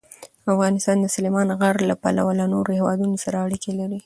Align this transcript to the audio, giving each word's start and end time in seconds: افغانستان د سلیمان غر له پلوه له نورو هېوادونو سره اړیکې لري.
افغانستان 0.53 0.97
د 1.01 1.05
سلیمان 1.15 1.47
غر 1.59 1.75
له 1.89 1.95
پلوه 2.01 2.31
له 2.39 2.45
نورو 2.53 2.71
هېوادونو 2.79 3.15
سره 3.23 3.37
اړیکې 3.45 3.71
لري. 3.79 3.99